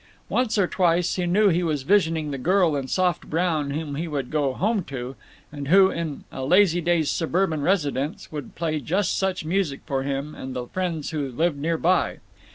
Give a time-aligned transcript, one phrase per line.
[0.29, 3.93] Once or twice he knew that he was visioning the girl in soft brown whom
[3.93, 5.15] he would "go home to,"
[5.51, 10.55] and who, in a Lazydays suburban residence, would play just such music for him and
[10.55, 12.17] the friends who lived near by.